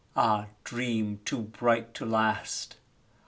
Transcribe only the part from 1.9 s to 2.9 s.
to last!